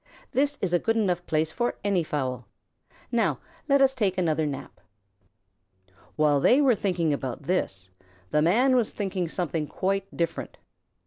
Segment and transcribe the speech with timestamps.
[0.31, 2.47] This is a good enough place for any fowl.
[3.11, 3.37] Now
[3.69, 4.81] let us take another nap."
[6.15, 7.87] While they were thinking this,
[8.31, 10.57] the Man was thinking something quite different.